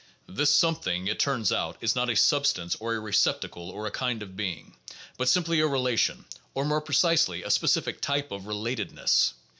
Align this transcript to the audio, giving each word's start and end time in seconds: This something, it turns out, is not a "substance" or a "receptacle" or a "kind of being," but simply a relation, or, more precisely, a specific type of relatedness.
This 0.27 0.51
something, 0.51 1.05
it 1.05 1.19
turns 1.19 1.51
out, 1.51 1.77
is 1.79 1.95
not 1.95 2.09
a 2.09 2.15
"substance" 2.15 2.75
or 2.79 2.95
a 2.95 2.99
"receptacle" 2.99 3.69
or 3.69 3.85
a 3.85 3.91
"kind 3.91 4.23
of 4.23 4.35
being," 4.35 4.75
but 5.15 5.29
simply 5.29 5.59
a 5.59 5.67
relation, 5.67 6.25
or, 6.55 6.65
more 6.65 6.81
precisely, 6.81 7.43
a 7.43 7.51
specific 7.51 8.01
type 8.01 8.31
of 8.31 8.45
relatedness. 8.45 9.33